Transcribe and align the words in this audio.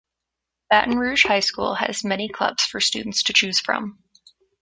Baton 0.71 0.97
Rouge 0.97 1.27
High 1.27 1.41
School 1.41 1.75
has 1.75 2.03
many 2.03 2.27
clubs 2.27 2.65
for 2.65 2.79
students 2.79 3.21
to 3.21 3.33
choose 3.33 3.59
from. 3.59 3.99